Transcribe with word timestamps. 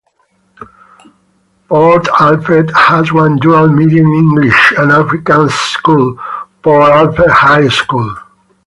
Port 1.69 2.07
Alfred 2.19 2.71
has 2.75 3.13
one 3.13 3.35
dual 3.37 3.67
medium 3.67 4.07
English 4.07 4.71
and 4.79 4.89
Afrikaans 4.91 5.51
school, 5.51 6.17
Port 6.63 6.89
Alfred 6.89 7.29
High 7.29 7.67
School. 7.67 8.11